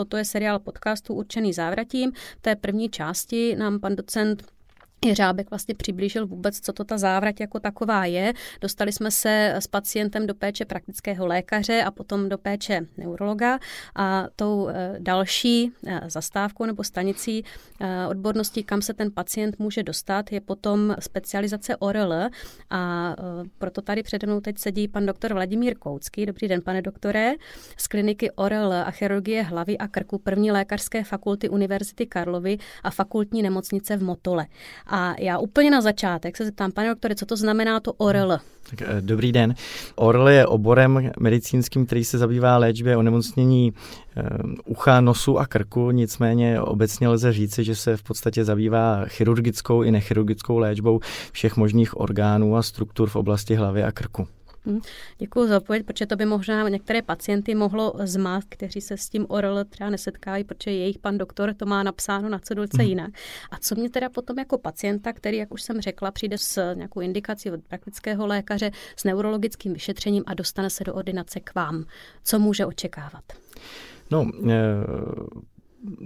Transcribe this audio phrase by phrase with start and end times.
[0.00, 2.12] Toto je seriál podcastu určený závratím.
[2.12, 4.44] V té první části nám pan docent
[5.04, 8.32] Jeřábek vlastně přiblížil vůbec, co to ta závrať jako taková je.
[8.60, 13.58] Dostali jsme se s pacientem do péče praktického lékaře a potom do péče neurologa
[13.96, 17.44] a tou eh, další eh, zastávkou nebo stanicí
[17.80, 22.14] eh, odborností, kam se ten pacient může dostat, je potom specializace ORL
[22.70, 23.14] a
[23.58, 26.26] proto tady přede mnou teď sedí pan doktor Vladimír Koucký.
[26.26, 27.34] Dobrý den, pane doktore.
[27.76, 33.42] Z kliniky ORL a chirurgie hlavy a krku první lékařské fakulty Univerzity Karlovy a fakultní
[33.42, 34.46] nemocnice v Motole.
[34.90, 38.38] A já úplně na začátek se zeptám, pane doktore, co to znamená to ORL?
[38.70, 39.54] Tak, eh, dobrý den.
[39.96, 43.72] ORL je oborem medicínským, který se zabývá léčbě onemocnění
[44.16, 44.22] e,
[44.64, 49.90] ucha, nosu a krku, nicméně obecně lze říci, že se v podstatě zabývá chirurgickou i
[49.90, 51.00] nechirurgickou léčbou
[51.32, 54.26] všech možných orgánů a struktur v oblasti hlavy a krku.
[54.66, 54.80] Hm,
[55.18, 59.26] Děkuji za odpověď, protože to by možná některé pacienty mohlo zmát, kteří se s tím
[59.28, 62.88] ORL třeba nesetkávají, protože jejich pan doktor to má napsáno na cedulce mm.
[62.88, 63.10] jinak.
[63.50, 67.00] A co mě teda potom jako pacienta, který, jak už jsem řekla, přijde s nějakou
[67.00, 71.84] indikací od praktického lékaře, s neurologickým vyšetřením a dostane se do ordinace k vám,
[72.24, 73.24] co může očekávat?
[74.10, 74.54] No, e,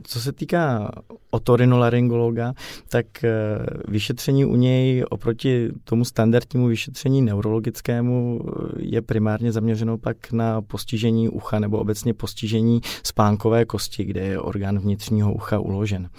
[0.03, 0.91] co se týká
[1.31, 2.55] otorinolaryngologa,
[2.89, 3.31] tak eh,
[3.89, 11.29] vyšetření u něj oproti tomu standardnímu vyšetření neurologickému eh, je primárně zaměřeno pak na postižení
[11.29, 16.11] ucha nebo obecně postižení spánkové kosti, kde je orgán vnitřního ucha uložen.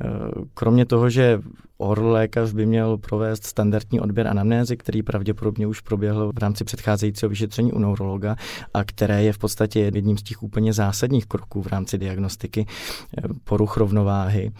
[0.00, 0.06] Eh,
[0.54, 1.40] kromě toho, že
[1.80, 7.28] ORL lékař by měl provést standardní odběr anamnézy, který pravděpodobně už proběhl v rámci předcházejícího
[7.28, 8.36] vyšetření u neurologa
[8.74, 13.22] a které je v podstatě jedním z těch úplně zásadních kroků v rámci diagnostiky eh,
[13.44, 14.50] poruch rovnováhy,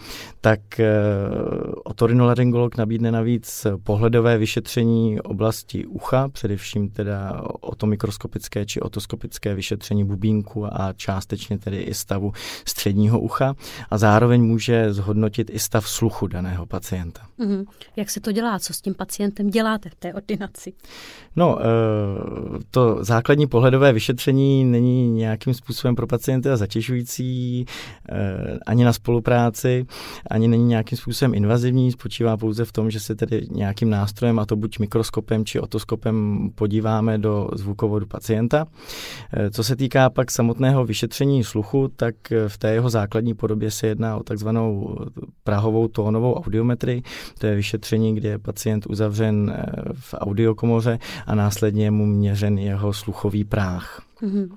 [0.41, 0.89] tak eh,
[1.83, 10.93] otorinolaryngolog nabídne navíc pohledové vyšetření oblasti ucha, především teda otomikroskopické či otoskopické vyšetření bubínku a
[10.93, 12.31] částečně tedy i stavu
[12.65, 13.55] středního ucha
[13.89, 17.21] a zároveň může zhodnotit i stav sluchu daného pacienta pacienta.
[17.39, 17.65] Mm-hmm.
[17.95, 18.59] Jak se to dělá?
[18.59, 20.73] Co s tím pacientem děláte v té ordinaci?
[21.35, 21.63] No, eh,
[22.71, 27.65] to základní pohledové vyšetření není nějakým způsobem pro pacienta zatěžující
[28.11, 29.85] eh, ani na spolupráci,
[30.29, 34.45] ani není nějakým způsobem invazivní, spočívá pouze v tom, že se tedy nějakým nástrojem, a
[34.45, 38.65] to buď mikroskopem či otoskopem, podíváme do zvukovodu pacienta.
[39.33, 42.15] Eh, co se týká pak samotného vyšetření sluchu, tak
[42.47, 44.97] v té jeho základní podobě se jedná o takzvanou
[45.43, 47.00] prahovou tónovou audiometrii,
[47.39, 52.57] to je vyšetření, kde je pacient uzavřen eh, v audiokomoře a následně je mu měřen
[52.57, 54.01] jeho sluchový práh.
[54.21, 54.49] Mm-hmm.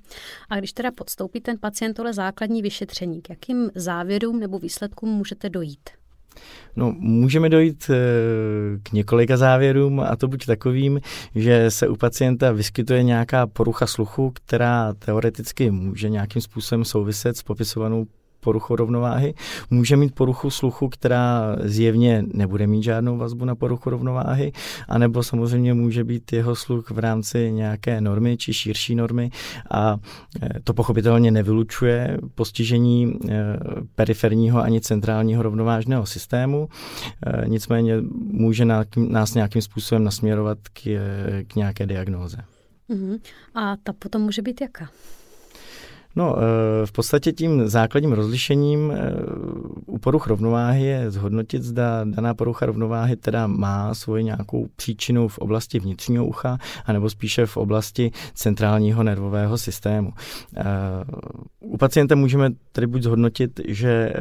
[0.51, 5.51] A když teda podstoupí ten pacient tohle základní vyšetření, k jakým závěrům nebo výsledkům můžete
[5.51, 5.91] dojít?
[6.77, 11.01] No, můžeme dojít eh, k několika závěrům a to buď takovým,
[11.35, 17.43] že se u pacienta vyskytuje nějaká porucha sluchu, která teoreticky může nějakým způsobem souviset s
[17.43, 18.07] popisovanou
[18.45, 19.35] poruchu rovnováhy.
[19.71, 24.53] Může mít poruchu sluchu, která zjevně nebude mít žádnou vazbu na poruchu rovnováhy,
[24.89, 29.31] anebo samozřejmě může být jeho sluch v rámci nějaké normy či širší normy
[29.71, 29.97] a
[30.43, 33.57] e, to pochopitelně nevylučuje postižení e,
[33.95, 36.69] periferního ani centrálního rovnovážného systému,
[37.27, 38.65] e, nicméně může
[38.97, 40.81] nás nějakým způsobem nasměrovat k,
[41.47, 42.37] k nějaké diagnóze.
[42.91, 43.21] Uh-huh.
[43.55, 44.89] A ta potom může být jaká?
[46.17, 49.13] No, eh, v podstatě tím základním rozlišením eh,
[49.87, 55.39] u poruch rovnováhy je zhodnotit, zda daná porucha rovnováhy teda má svoji nějakou příčinu v
[55.39, 60.13] oblasti vnitřního ucha, anebo spíše v oblasti centrálního nervového systému.
[60.57, 60.65] Eh,
[61.61, 64.13] u pacienta můžeme tedy buď zhodnotit, že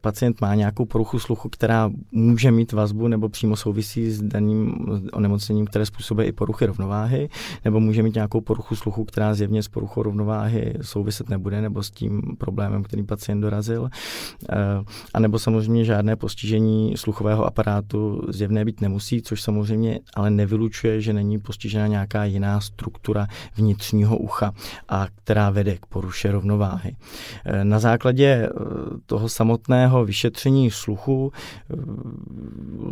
[0.00, 4.74] pacient má nějakou poruchu sluchu, která může mít vazbu nebo přímo souvisí s daným
[5.12, 7.28] onemocněním, které způsobuje i poruchy rovnováhy,
[7.64, 11.90] nebo může mít nějakou poruchu sluchu, která zjevně s poruchou rovnováhy souviset nebude, nebo s
[11.90, 13.90] tím problémem, který pacient dorazil.
[14.50, 14.56] Eh,
[15.14, 21.12] a nebo samozřejmě žádné postižení sluchového aparátu zjevné být nemusí, což samozřejmě ale nevylučuje, že
[21.12, 23.26] není postižena nějaká jiná struktura
[23.56, 24.52] vnitřního ucha,
[24.88, 26.96] a která vede k poruše rovnováhy.
[27.44, 28.50] Eh, na základě eh,
[29.06, 31.32] toho samotného vyšetření sluchu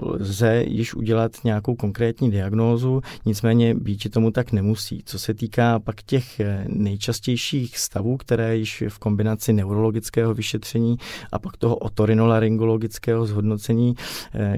[0.03, 5.03] lze již udělat nějakou konkrétní diagnózu, nicméně být tomu tak nemusí.
[5.05, 10.97] Co se týká pak těch nejčastějších stavů, které již v kombinaci neurologického vyšetření
[11.33, 13.95] a pak toho otorinolaryngologického zhodnocení,
[14.35, 14.57] eh,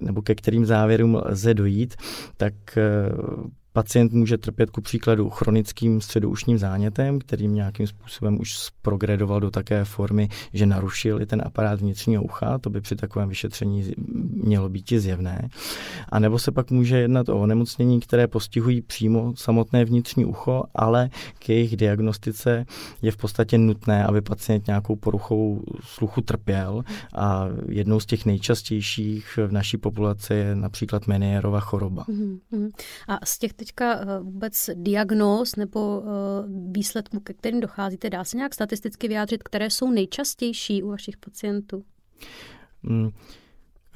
[0.00, 1.94] nebo ke kterým závěrům lze dojít,
[2.36, 3.10] tak eh,
[3.72, 9.84] Pacient může trpět ku příkladu chronickým středoušním zánětem, kterým nějakým způsobem už progredoval do také
[9.84, 13.92] formy, že narušil i ten aparát vnitřního ucha, to by při takovém vyšetření
[14.32, 15.48] mělo být zjevné.
[16.08, 21.10] A nebo se pak může jednat o onemocnění, které postihují přímo samotné vnitřní ucho, ale
[21.38, 22.66] k jejich diagnostice
[23.02, 26.84] je v podstatě nutné, aby pacient nějakou poruchou sluchu trpěl
[27.14, 32.04] a jednou z těch nejčastějších v naší populaci je například Menierova choroba.
[32.08, 32.70] Mm-hmm.
[33.08, 36.08] A z těch teďka eh, vůbec diagnóz nebo eh,
[36.72, 41.84] výsledků, ke kterým docházíte, dá se nějak statisticky vyjádřit, které jsou nejčastější u vašich pacientů?
[42.82, 43.10] Mm.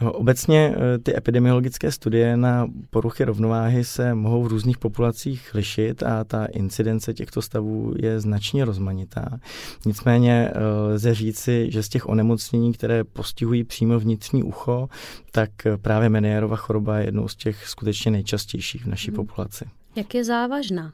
[0.00, 6.02] No, obecně eh, ty epidemiologické studie na poruchy rovnováhy se mohou v různých populacích lišit
[6.02, 9.38] a ta incidence těchto stavů je značně rozmanitá.
[9.86, 14.88] Nicméně eh, lze říci, že z těch onemocnění, které postihují přímo vnitřní ucho,
[15.32, 15.50] tak
[15.82, 19.16] právě Menierova choroba je jednou z těch skutečně nejčastějších v naší hmm.
[19.16, 19.64] populaci.
[19.96, 20.92] Jak je závažná?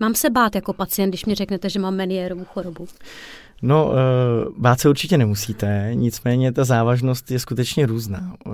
[0.00, 2.86] Mám se bát jako pacient, když mi řeknete, že mám Menierovu chorobu?
[3.64, 3.96] No, eh,
[4.58, 8.34] bát se určitě nemusíte, nicméně ta závažnost je skutečně různá.
[8.46, 8.50] Eh,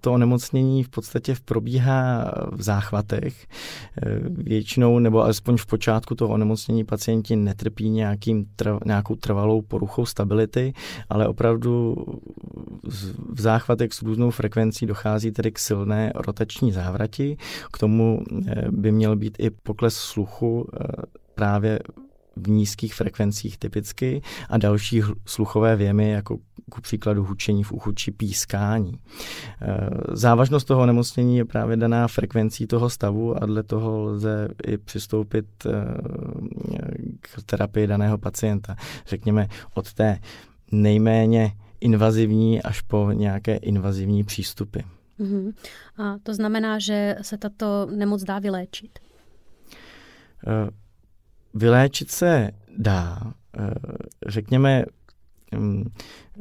[0.00, 3.46] to onemocnění v podstatě probíhá v záchvatech.
[4.02, 8.46] Eh, většinou, nebo alespoň v počátku toho onemocnění pacienti netrpí nějakým,
[8.84, 10.72] nějakou trvalou poruchou stability,
[11.08, 11.96] ale opravdu
[13.32, 17.36] v záchvatech s různou frekvencí dochází tedy k silné rotační závrati.
[17.72, 18.22] K tomu
[18.70, 20.68] by měl být i pokles sluchu
[21.34, 21.78] právě
[22.38, 26.38] v nízkých frekvencích typicky a další sluchové věmy, jako
[26.70, 28.92] ku příkladu hučení v uchu či pískání.
[28.92, 34.78] E, závažnost toho onemocnění je právě daná frekvencí toho stavu a dle toho lze i
[34.78, 35.70] přistoupit e,
[37.20, 38.76] k terapii daného pacienta.
[39.06, 40.18] Řekněme od té
[40.72, 44.80] nejméně invazivní až po nějaké invazivní přístupy.
[45.20, 45.52] Uh-huh.
[45.96, 48.98] A to znamená, že se tato nemoc dá vyléčit?
[50.46, 50.70] E,
[51.54, 53.32] vyléčit se dá.
[53.58, 53.74] Eh,
[54.26, 54.84] řekněme,
[55.56, 55.84] mm,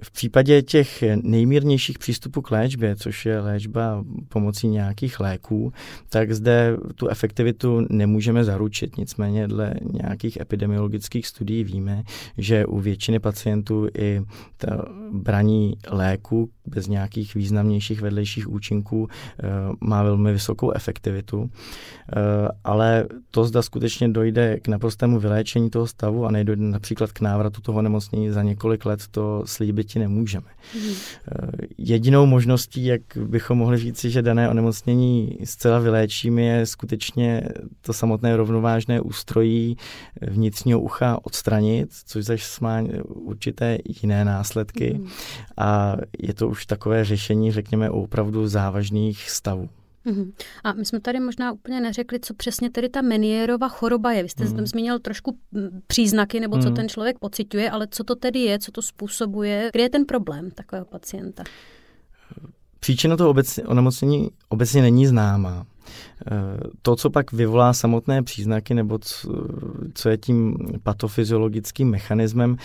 [0.01, 5.73] v případě těch nejmírnějších přístupů k léčbě, což je léčba pomocí nějakých léků,
[6.09, 8.97] tak zde tu efektivitu nemůžeme zaručit.
[8.97, 12.03] Nicméně dle nějakých epidemiologických studií víme,
[12.37, 14.21] že u většiny pacientů i
[14.57, 19.47] ta braní léku bez nějakých významnějších vedlejších účinků eh,
[19.81, 21.49] má velmi vysokou efektivitu.
[21.49, 27.21] Eh, ale to zda skutečně dojde k naprostému vyléčení toho stavu a nejdojde například k
[27.21, 30.47] návratu toho nemocnění za několik let, to slíbit děti nemůžeme.
[30.75, 30.93] Mm.
[31.77, 37.43] Jedinou možností, jak bychom mohli říci, že dané onemocnění zcela vyléčíme, je skutečně
[37.81, 39.77] to samotné rovnovážné ústrojí
[40.21, 44.93] vnitřního ucha odstranit, což zase má určité jiné následky.
[44.93, 45.07] Mm.
[45.57, 49.69] A je to už takové řešení, řekněme, opravdu závažných stavů.
[50.07, 50.31] Mm-hmm.
[50.63, 54.23] A my jsme tady možná úplně neřekli, co přesně tedy ta Menierova choroba je.
[54.23, 54.65] Vy jste mm.
[54.65, 55.37] zmínil trošku
[55.87, 56.75] příznaky, nebo co mm.
[56.75, 60.51] ten člověk pociťuje, ale co to tedy je, co to způsobuje, kde je ten problém
[60.51, 61.43] takového pacienta?
[62.79, 65.65] Příčina toho obecně, onemocnění obecně není známá.
[66.31, 66.33] Eh,
[66.81, 69.33] to, co pak vyvolá samotné příznaky, nebo co,
[69.93, 72.57] co je tím patofyziologickým mechanismem,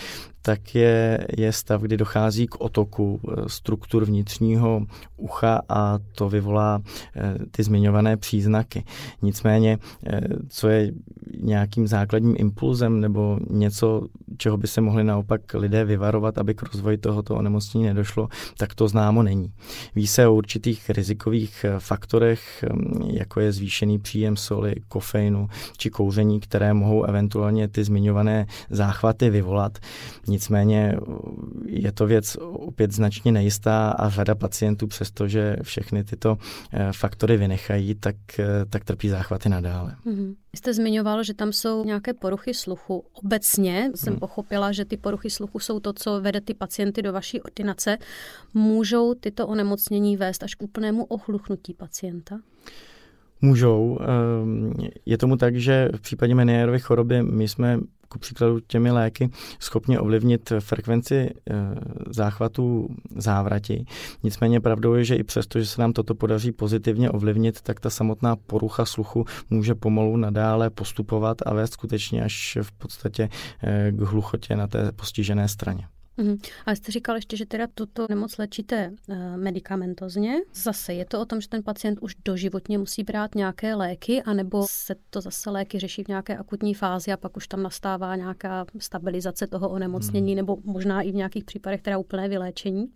[0.45, 4.85] tak je, je stav, kdy dochází k otoku eh, struktur vnitřního
[5.17, 6.81] ucha a to vyvolá
[7.15, 8.83] eh, ty zmiňované příznaky.
[9.21, 9.77] Nicméně,
[10.49, 10.91] co je
[11.41, 14.07] nějakým základním impulzem nebo něco,
[14.37, 18.87] čeho by se mohli naopak lidé vyvarovat, aby k rozvoji tohoto onemocnění nedošlo, tak to
[18.87, 19.53] známo není.
[19.95, 22.65] Ví se o určitých rizikových faktorech,
[23.07, 25.47] jako je zvýšený příjem soli, kofeinu
[25.77, 29.77] či kouření, které mohou eventuálně ty zmiňované záchvaty vyvolat.
[30.33, 30.97] Nicméně
[31.65, 36.37] je to věc opět značně nejistá a řada pacientů, přestože všechny tyto
[36.71, 39.95] eh, faktory vynechají, tak, eh, tak trpí záchvaty nadále.
[40.05, 40.35] Mm-hmm.
[40.55, 43.05] Jste zmiňoval, že tam jsou nějaké poruchy sluchu.
[43.23, 44.19] Obecně jsem hmm.
[44.19, 47.97] pochopila, že ty poruchy sluchu jsou to, co vede ty pacienty do vaší ordinace.
[48.53, 52.39] Můžou tyto onemocnění vést až k úplnému ochluchnutí pacienta?
[53.41, 53.99] Můžou.
[54.01, 54.73] Ehm,
[55.05, 57.79] je tomu tak, že v případě Menierovy choroby my jsme
[58.13, 59.29] ku příkladu těmi léky
[59.59, 61.53] schopni ovlivnit frekvenci eh,
[62.07, 63.85] záchvatů závrati.
[64.23, 67.89] Nicméně pravdou je, že i přesto, že se nám toto podaří pozitivně ovlivnit, tak ta
[67.89, 73.29] samotná porucha sluchu může pomalu nadále postupovat a vést skutečně až v podstatě
[73.63, 75.87] eh, k hluchotě na té postižené straně.
[76.17, 76.37] Mm.
[76.65, 80.33] A jste říkal ještě, že teda tuto nemoc léčíte uh, medicamentozně.
[80.53, 84.65] Zase je to o tom, že ten pacient už doživotně musí brát nějaké léky, anebo
[84.69, 88.65] se to zase léky řeší v nějaké akutní fázi a pak už tam nastává nějaká
[88.79, 90.35] stabilizace toho onemocnění, mm.
[90.35, 92.87] nebo možná i v nějakých případech teda úplné vyléčení?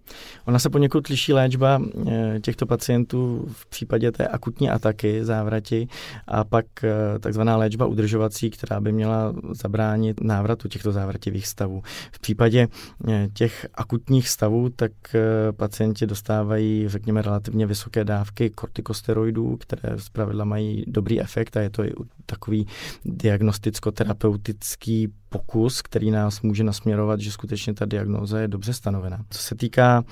[0.46, 5.88] Ona se poněkud liší léčba eh, těchto pacientů v případě té akutní ataky, závrati
[6.28, 11.82] a pak eh, takzvaná léčba udržovací, která by měla zabránit návratu těchto návrativých stavů.
[12.12, 12.68] V případě
[13.07, 20.46] eh, těch akutních stavů, tak eh, pacienti dostávají, řekněme, relativně vysoké dávky kortikosteroidů, které zpravidla
[20.46, 21.92] mají dobrý efekt a je to i
[22.26, 22.68] takový
[23.06, 29.24] diagnosticko-terapeutický pokus, který nás může nasměrovat, že skutečně ta diagnóza je dobře stanovená.
[29.30, 30.04] Co se týká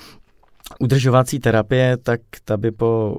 [0.80, 3.18] udržovací terapie, tak ta by po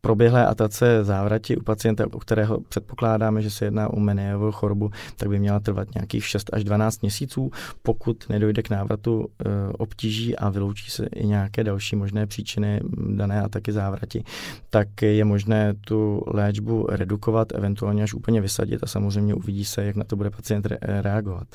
[0.00, 5.28] proběhlé atace závrati u pacienta, u kterého předpokládáme, že se jedná o Meniovou chorobu, tak
[5.28, 7.50] by měla trvat nějakých 6 až 12 měsíců,
[7.82, 12.80] pokud nedojde k návratu e, obtíží a vyloučí se i nějaké další možné příčiny
[13.16, 14.24] dané ataky závrati,
[14.70, 19.96] tak je možné tu léčbu redukovat, eventuálně až úplně vysadit a samozřejmě uvidí se, jak
[19.96, 21.48] na to bude pacient re- reagovat.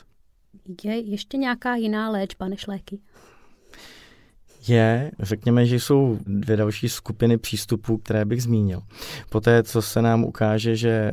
[0.84, 3.00] Je ještě nějaká jiná léčba než léky?
[4.70, 8.82] Je, řekněme, že jsou dvě další skupiny přístupů, které bych zmínil.
[9.30, 11.12] Poté, co se nám ukáže, že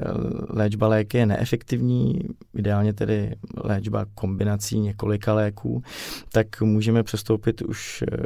[0.49, 2.21] léčba léky je neefektivní,
[2.55, 5.83] ideálně tedy léčba kombinací několika léků,
[6.33, 8.17] tak můžeme přestoupit už eh,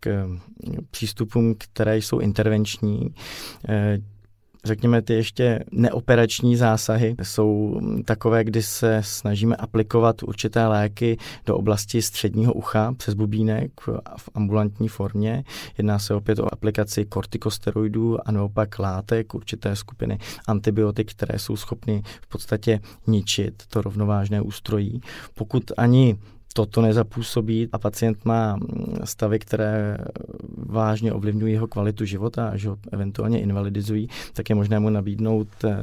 [0.00, 0.28] k
[0.90, 3.14] přístupům, které jsou intervenční
[3.68, 3.98] eh,
[4.64, 12.02] řekněme, ty ještě neoperační zásahy jsou takové, kdy se snažíme aplikovat určité léky do oblasti
[12.02, 13.72] středního ucha přes bubínek
[14.16, 15.44] v ambulantní formě.
[15.78, 22.02] Jedná se opět o aplikaci kortikosteroidů a naopak látek, určité skupiny antibiotik, které jsou schopny
[22.22, 25.00] v podstatě ničit to rovnovážné ústrojí.
[25.34, 26.18] Pokud ani
[26.58, 29.98] toto nezapůsobí a pacient má mm, stavy, které
[30.56, 35.48] vážně ovlivňují jeho kvalitu života a že ho eventuálně invalidizují, tak je možné mu nabídnout
[35.64, 35.76] eh,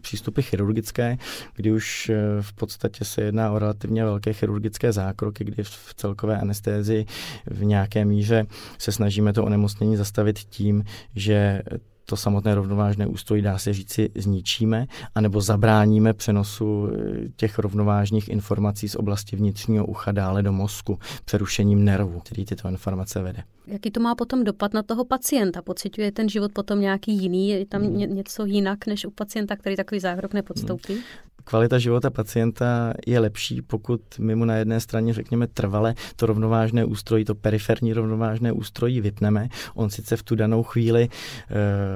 [0.00, 1.18] přístupy chirurgické,
[1.54, 6.40] kdy už eh, v podstatě se jedná o relativně velké chirurgické zákroky, kdy v celkové
[6.40, 7.06] anestézii
[7.46, 8.46] v nějaké míře
[8.78, 10.84] se snažíme to onemocnění zastavit tím,
[11.14, 11.62] že
[12.08, 18.88] to samotné rovnovážné ústrojí, dá se říci, zničíme, anebo zabráníme přenosu eh, těch rovnovážných informací
[18.88, 23.42] z oblasti vnitřního ucha dále do mozku, přerušením nervu, který tyto informace vede.
[23.66, 25.62] Jaký to má potom dopad na toho pacienta?
[25.62, 27.48] Pociťuje ten život potom nějaký jiný?
[27.48, 27.96] Je tam hmm.
[27.96, 30.92] něco jinak než u pacienta, který takový zákrok nepodstoupí?
[30.92, 31.02] Hmm
[31.44, 36.84] kvalita života pacienta je lepší, pokud my mu na jedné straně řekněme trvale to rovnovážné
[36.84, 39.48] ústrojí, to periferní rovnovážné ústrojí vypneme.
[39.74, 41.08] On sice v tu danou chvíli e,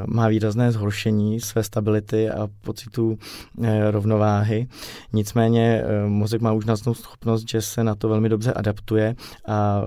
[0.07, 3.19] má výrazné zhoršení své stability a pocitu
[3.63, 4.67] e, rovnováhy,
[5.13, 9.15] nicméně e, mozek má už úžasnou schopnost, že se na to velmi dobře adaptuje
[9.47, 9.83] a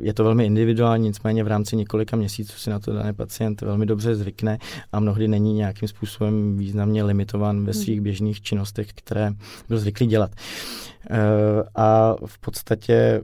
[0.00, 3.86] je to velmi individuální, nicméně v rámci několika měsíců si na to daný pacient velmi
[3.86, 4.58] dobře zvykne
[4.92, 9.32] a mnohdy není nějakým způsobem významně limitován ve svých běžných činnostech, které
[9.68, 10.30] byl zvyklý dělat.
[11.10, 11.16] Eh,
[11.74, 13.22] a v podstatě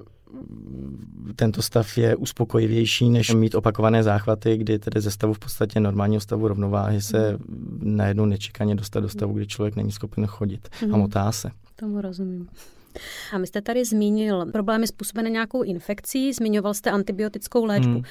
[1.36, 6.20] tento stav je uspokojivější, než mít opakované záchvaty, kdy tedy ze stavu v podstatě normálního
[6.20, 7.38] stavu rovnováhy se
[7.78, 10.98] najednou nečekaně dostat do stavu, kdy člověk není schopen chodit a mhm.
[10.98, 11.50] motá se.
[11.76, 12.48] Tomu rozumím.
[13.32, 17.92] A my jste tady zmínil problémy způsobené nějakou infekcí, zmiňoval jste antibiotickou léčbu.
[17.92, 18.04] Hmm.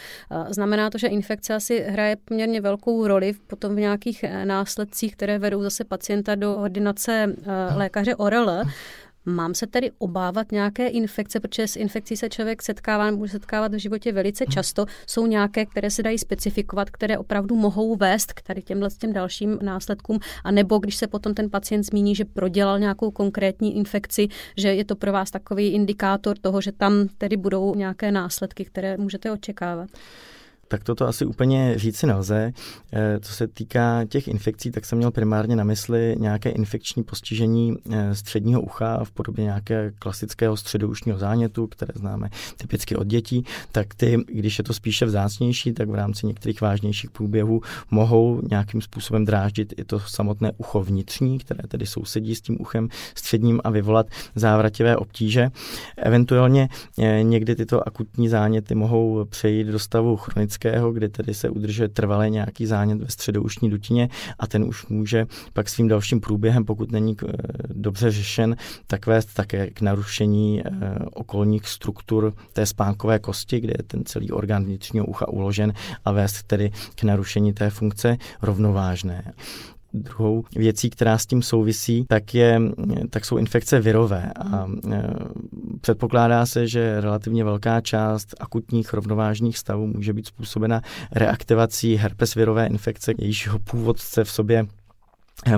[0.50, 5.40] Znamená to, že infekce asi hraje poměrně velkou roli potom v nějakých eh, následcích, které
[5.40, 8.50] vedou zase pacienta do ordinace eh, lékaře ORL.
[9.26, 13.78] Mám se tedy obávat nějaké infekce, protože s infekcí se člověk setkává, může setkávat v
[13.78, 14.86] životě velice často.
[15.08, 19.60] Jsou nějaké, které se dají specifikovat, které opravdu mohou vést k tady těmhle těm dalším
[19.62, 24.28] následkům, a nebo když se potom ten pacient zmíní, že prodělal nějakou konkrétní infekci,
[24.58, 28.98] že je to pro vás takový indikátor toho, že tam tedy budou nějaké následky, které
[28.98, 29.90] můžete očekávat
[30.74, 32.54] tak toto asi úplně říci nelze.
[32.94, 37.76] Eh, co se týká těch infekcí, tak jsem měl primárně na mysli nějaké infekční postižení
[37.92, 43.94] eh, středního ucha v podobě nějaké klasického středoušního zánětu, které známe typicky od dětí, tak
[43.94, 47.62] ty, když je to spíše vzácnější, tak v rámci některých vážnějších průběhů
[47.92, 52.90] mohou nějakým způsobem dráždit i to samotné ucho vnitřní, které tedy sousedí s tím uchem
[53.16, 55.50] středním a vyvolat závrativé obtíže.
[55.98, 61.50] Eventuálně eh, někdy tyto akutní záněty mohou přejít do stavu chronické klasického, kdy tedy se
[61.50, 66.66] udržuje trvalé nějaký zánět ve středoušní dutině a ten už může pak svým dalším průběhem,
[66.66, 67.34] pokud není eh,
[67.74, 68.56] dobře řešen,
[68.88, 70.70] tak vést také k narušení eh,
[71.14, 75.74] okolních struktur té spánkové kosti, kde je ten celý orgán vnitřního ucha uložen
[76.06, 79.34] a vést tedy k narušení té funkce rovnovážné.
[79.94, 82.62] Druhou věcí, která s tím souvisí, tak, je,
[83.10, 84.32] tak jsou infekce virové.
[84.36, 85.04] A e,
[85.82, 90.82] Předpokládá se, že relativně velká část akutních rovnovážných stavů může být způsobena
[91.12, 94.66] reaktivací herpesvirové infekce, jejížho původce v sobě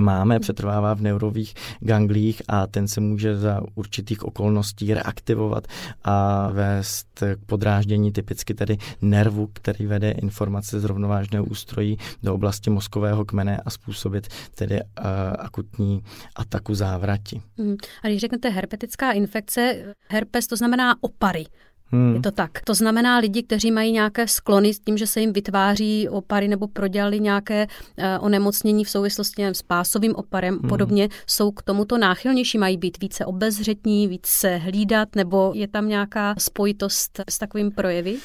[0.00, 5.66] máme, přetrvává v neurových ganglích a ten se může za určitých okolností reaktivovat
[6.04, 12.70] a vést k podráždění typicky tedy nervu, který vede informace z rovnovážného ústrojí do oblasti
[12.70, 15.04] mozkového kmene a způsobit tedy uh,
[15.38, 16.02] akutní
[16.36, 17.42] ataku závrati.
[17.58, 17.76] Hmm.
[18.04, 21.44] A když řeknete herpetická infekce, herpes to znamená opary.
[21.92, 22.14] Hmm.
[22.14, 22.50] Je to tak.
[22.64, 26.68] To znamená lidi, kteří mají nějaké sklony s tím, že se jim vytváří opary nebo
[26.68, 30.68] prodělali nějaké uh, onemocnění v souvislosti s pásovým oparem hmm.
[30.68, 36.34] podobně, jsou k tomuto náchylnější, mají být více obezřetní, více hlídat, nebo je tam nějaká
[36.38, 38.16] spojitost s takovým projevy?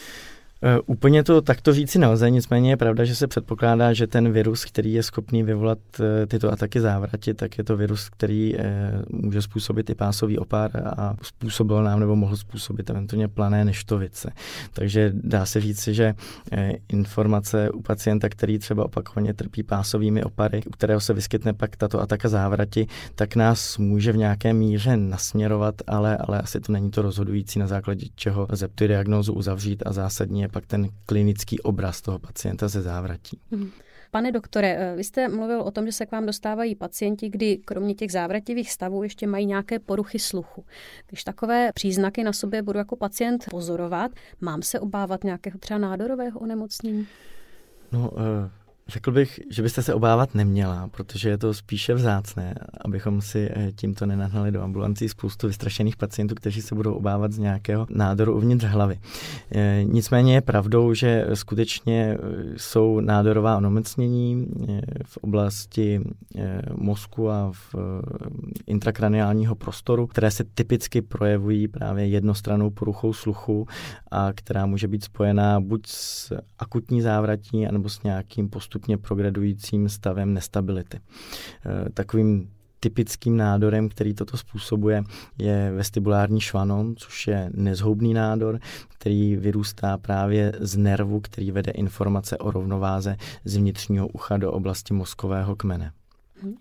[0.63, 4.65] Eh, úplně to takto říci nelze, nicméně je pravda, že se předpokládá, že ten virus,
[4.65, 9.41] který je schopný vyvolat eh, tyto ataky závrati, tak je to virus, který eh, může
[9.41, 14.31] způsobit i pásový opár a způsobil nám nebo mohl způsobit eventuálně plané neštovice.
[14.73, 16.13] Takže dá se říci, že
[16.89, 22.01] informace u pacienta, který třeba opakovaně trpí pásovými opary, u kterého se vyskytne pak tato
[22.01, 27.01] ataka závrati, tak nás může v nějaké míře nasměrovat, ale, ale asi to není to
[27.01, 32.67] rozhodující, na základě čeho lze diagnózu uzavřít a zásadně pak ten klinický obraz toho pacienta
[32.67, 33.39] ze závratí.
[33.51, 33.71] Mhm.
[34.11, 37.57] Pane doktore, eh, vy jste mluvil o tom, že se k vám dostávají pacienti, kdy
[37.57, 40.65] kromě těch závrativých stavů ještě mají nějaké poruchy sluchu.
[41.07, 46.39] Když takové příznaky na sobě budu jako pacient pozorovat, mám se obávat nějakého třeba nádorového
[46.39, 47.07] onemocnění?
[47.91, 48.60] No, uh
[48.91, 53.71] Řekl bych, že byste se obávat neměla, protože je to spíše vzácné, abychom si eh,
[53.71, 58.65] tímto nenahnali do ambulancí spoustu vystrašených pacientů, kteří se budou obávat z nějakého nádoru uvnitř
[58.65, 58.99] hlavy.
[59.51, 62.17] Eh, nicméně je pravdou, že skutečně eh,
[62.57, 64.47] jsou nádorová onemocnění
[65.05, 66.01] v oblasti
[66.75, 67.75] mozku a v
[68.67, 73.67] intrakraniálního prostoru, které se typicky projevují právě jednostranou poruchou sluchu
[74.11, 79.89] a která může být spojená buď s akutní závratí, anebo s nějakým postupem postupně progredujícím
[79.89, 80.99] stavem nestability.
[80.99, 85.03] Eh, takovým typickým nádorem, který toto způsobuje,
[85.37, 88.59] je vestibulární švanon, což je nezhoubný nádor,
[88.89, 94.93] který vyrůstá právě z nervu, který vede informace o rovnováze z vnitřního ucha do oblasti
[94.93, 95.91] mozkového kmene.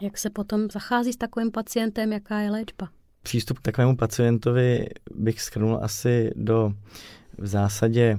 [0.00, 2.88] Jak se potom zachází s takovým pacientem, jaká je léčba?
[3.22, 6.72] Přístup k takovému pacientovi bych schrnul asi do
[7.38, 8.18] v zásadě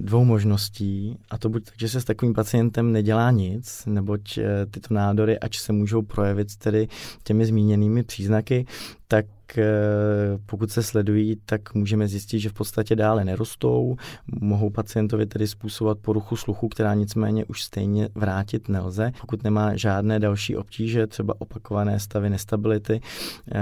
[0.00, 4.66] dvou možností, a to buď tak, že se s takovým pacientem nedělá nic, neboť eh,
[4.66, 6.88] tyto nádory, ač se můžou projevit tedy
[7.24, 8.66] těmi zmíněnými příznaky,
[9.08, 9.35] tak Eh,
[10.46, 13.96] pokud se sledují, tak můžeme zjistit, že v podstatě dále nerostou,
[14.40, 19.12] mohou pacientovi tedy způsobovat poruchu sluchu, která nicméně už stejně vrátit nelze.
[19.20, 23.00] Pokud nemá žádné další obtíže, třeba opakované stavy nestability,
[23.54, 23.60] eh,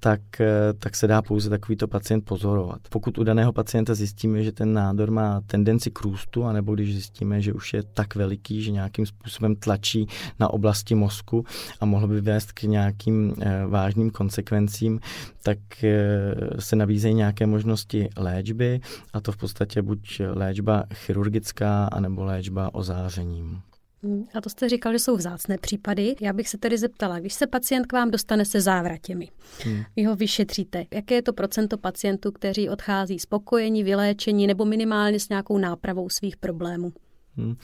[0.00, 2.80] tak, eh, tak se dá pouze takovýto pacient pozorovat.
[2.88, 7.40] Pokud u daného pacienta zjistíme, že ten nádor má tendenci k růstu, anebo když zjistíme,
[7.40, 10.06] že už je tak veliký, že nějakým způsobem tlačí
[10.40, 11.44] na oblasti mozku
[11.80, 13.34] a mohl by vést k nějakým
[13.68, 15.00] vážným konsekvencím,
[15.42, 18.80] tak eh, se nabízejí nějaké možnosti léčby
[19.12, 23.60] a to v podstatě buď léčba chirurgická, anebo léčba ozářením.
[24.02, 26.16] Hmm, a to jste říkal, že jsou vzácné případy.
[26.20, 29.28] Já bych se tedy zeptala, když se pacient k vám dostane se závratěmi,
[29.64, 29.82] hmm.
[29.96, 35.28] vy ho vyšetříte, jaké je to procento pacientů, kteří odchází spokojení, vyléčení nebo minimálně s
[35.28, 36.92] nějakou nápravou svých problémů?
[37.38, 37.56] Hmm.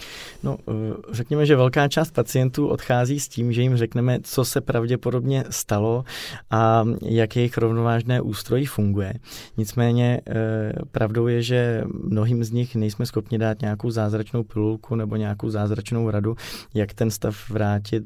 [0.43, 0.73] No, eh,
[1.13, 6.05] řekněme, že velká část pacientů odchází s tím, že jim řekneme, co se pravděpodobně stalo
[6.51, 9.15] a jak jejich rovnovážné ústrojí funguje.
[9.57, 15.17] Nicméně eh, pravdou je, že mnohým z nich nejsme schopni dát nějakou zázračnou pilulku nebo
[15.17, 16.37] nějakou zázračnou radu,
[16.75, 18.05] jak ten stav vrátit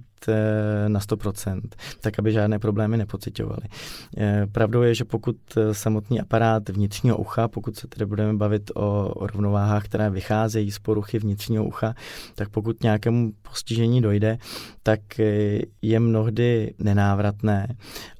[0.88, 1.60] na 100%,
[2.00, 3.62] tak aby žádné problémy nepocitovali.
[4.16, 8.70] Eh, pravdou je, že pokud eh, samotný aparát vnitřního ucha, pokud se tedy budeme bavit
[8.74, 11.94] o, o rovnováhách, které vycházejí z poruchy vnitřního ucha,
[12.34, 14.38] tak pokud nějakému postižení dojde,
[14.82, 15.00] tak
[15.82, 17.76] je mnohdy nenávratné.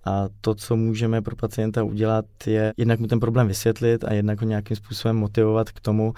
[0.08, 4.40] A to, co můžeme pro pacienta udělat, je jednak mu ten problém vysvětlit a jednak
[4.40, 6.14] ho nějakým způsobem motivovat k tomu,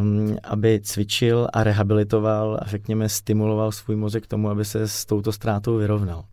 [0.00, 5.04] um, aby cvičil a rehabilitoval a řekněme stimuloval svůj mozek k tomu, aby se s
[5.04, 6.24] touto ztrátou vyrovnal.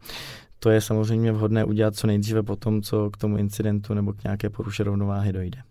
[0.60, 4.24] To je samozřejmě vhodné udělat co nejdříve po tom, co k tomu incidentu nebo k
[4.24, 5.62] nějaké poruše rovnováhy dojde.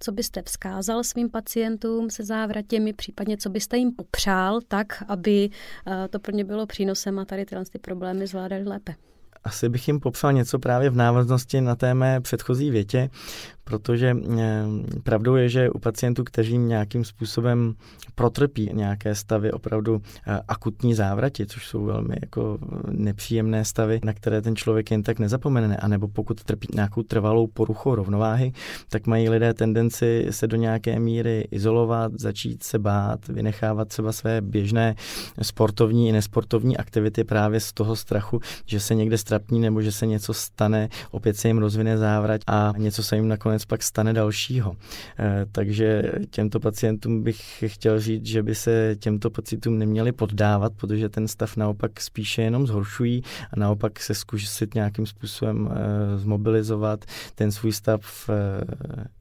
[0.00, 5.50] Co byste vzkázal svým pacientům se závratěmi, případně co byste jim popřál, tak, aby
[5.86, 8.94] eh, to pro ně bylo přínosem a tady tyhle ty problémy zvládali lépe?
[9.44, 13.10] Asi bych jim popsal něco právě v návaznosti na té mé předchozí větě,
[13.64, 14.16] protože
[15.02, 17.74] pravdou je, že u pacientů, kteří nějakým způsobem
[18.14, 20.02] protrpí nějaké stavy opravdu
[20.48, 22.58] akutní závrati, což jsou velmi jako
[22.90, 27.94] nepříjemné stavy, na které ten člověk jen tak nezapomene, anebo pokud trpí nějakou trvalou poruchou
[27.94, 28.52] rovnováhy,
[28.88, 34.40] tak mají lidé tendenci se do nějaké míry izolovat, začít se bát, vynechávat třeba své
[34.40, 34.94] běžné
[35.42, 40.06] sportovní i nesportovní aktivity právě z toho strachu, že se někde strapní nebo že se
[40.06, 44.76] něco stane, opět se jim rozvine závrať a něco se jim nakonec pak stane dalšího.
[45.18, 51.08] Eh, takže těmto pacientům bych chtěl říct, že by se těmto pocitům neměli poddávat, protože
[51.08, 57.52] ten stav naopak spíše jenom zhoršují a naopak se zkusit nějakým způsobem eh, zmobilizovat, ten
[57.52, 58.64] svůj stav eh,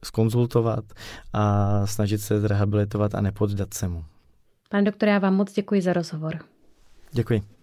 [0.05, 0.85] skonzultovat
[1.33, 4.05] a snažit se zrehabilitovat a nepoddat se mu.
[4.69, 6.39] Pane doktor, já vám moc děkuji za rozhovor.
[7.11, 7.60] Děkuji.